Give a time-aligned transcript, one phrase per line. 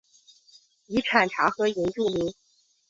[0.87, 2.33] 以产茶和银著名。